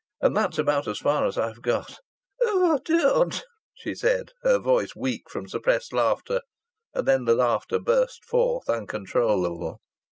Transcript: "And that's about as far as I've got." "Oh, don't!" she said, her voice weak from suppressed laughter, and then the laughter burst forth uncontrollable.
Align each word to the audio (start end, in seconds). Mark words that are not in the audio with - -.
"And 0.19 0.35
that's 0.35 0.57
about 0.57 0.87
as 0.87 0.97
far 0.97 1.27
as 1.27 1.37
I've 1.37 1.61
got." 1.61 1.99
"Oh, 2.41 2.79
don't!" 2.83 3.39
she 3.75 3.93
said, 3.93 4.31
her 4.41 4.57
voice 4.57 4.95
weak 4.95 5.29
from 5.29 5.47
suppressed 5.47 5.93
laughter, 5.93 6.41
and 6.95 7.07
then 7.07 7.25
the 7.25 7.35
laughter 7.35 7.77
burst 7.77 8.25
forth 8.25 8.67
uncontrollable. 8.67 9.79